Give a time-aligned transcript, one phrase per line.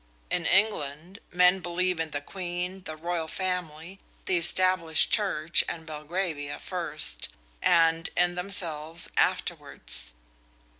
[0.31, 6.57] In England men believe in the Queen, the Royal Family, the Established Church, and Belgravia
[6.57, 7.29] first,
[7.61, 10.15] and in themselves afterwards.